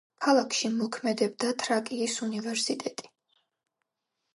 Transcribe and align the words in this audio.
ქალაქში 0.27 0.71
მოქმედება 0.77 1.53
თრაკიის 1.67 2.19
უნივერსიტეტი. 2.31 3.17